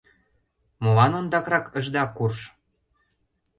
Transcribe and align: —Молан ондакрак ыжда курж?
—Молан 0.83 1.11
ондакрак 1.19 1.65
ыжда 1.77 2.03
курж? 2.15 2.39